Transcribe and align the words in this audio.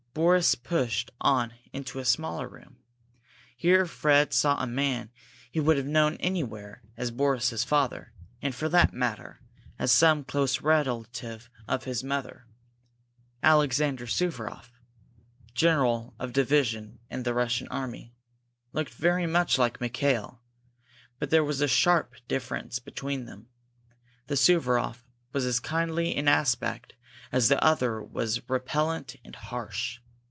Boris 0.13 0.55
pushed 0.55 1.09
on 1.21 1.53
into 1.71 1.97
a 1.97 2.03
smaller 2.03 2.45
room. 2.45 2.75
Here 3.55 3.85
Fred 3.85 4.33
saw 4.33 4.61
a 4.61 4.67
man 4.67 5.09
he 5.49 5.61
would 5.61 5.77
have 5.77 5.85
known 5.85 6.15
anywhere 6.17 6.81
as 6.97 7.11
Boris's 7.11 7.63
father, 7.63 8.11
and, 8.41 8.53
for 8.53 8.67
that 8.67 8.91
matter, 8.91 9.39
as 9.79 9.89
some 9.89 10.25
close 10.25 10.59
relative 10.59 11.49
of 11.65 11.85
his 11.85 12.03
mother. 12.03 12.45
Alexander 13.41 14.05
Suvaroff, 14.05 14.81
General 15.53 16.13
of 16.19 16.33
Division 16.33 16.99
in 17.09 17.23
the 17.23 17.33
Russian 17.33 17.69
army, 17.69 18.13
looked 18.73 18.93
very 18.93 19.25
much 19.25 19.57
like 19.57 19.79
Mikail, 19.79 20.41
but 21.19 21.29
there 21.29 21.41
was 21.45 21.61
a 21.61 21.69
sharp 21.69 22.15
difference 22.27 22.79
between 22.79 23.23
them. 23.23 23.47
This 24.27 24.41
Suvaroff 24.41 25.05
was 25.31 25.45
as 25.45 25.61
kindly 25.61 26.13
in 26.13 26.27
aspect 26.27 26.95
as 27.31 27.47
the 27.47 27.63
other 27.63 28.03
was 28.03 28.41
repellent 28.49 29.15
and 29.23 29.33
harsh. 29.37 29.99